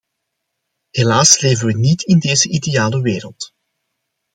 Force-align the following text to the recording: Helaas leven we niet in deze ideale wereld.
Helaas 0.93 1.39
leven 1.39 1.65
we 1.67 1.73
niet 1.73 2.01
in 2.03 2.19
deze 2.19 2.49
ideale 2.49 3.01
wereld. 3.01 3.53